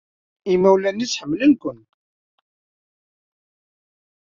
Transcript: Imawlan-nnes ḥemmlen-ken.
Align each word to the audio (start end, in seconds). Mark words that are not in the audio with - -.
Imawlan-nnes 0.53 1.17
ḥemmlen-ken. 1.19 1.79